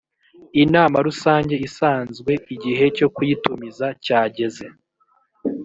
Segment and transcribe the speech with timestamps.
[0.63, 4.65] inama rusange isanzwe igihe cyo kuyitumiza cyageze